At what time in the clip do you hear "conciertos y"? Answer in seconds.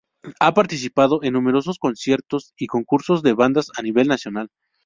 1.77-2.65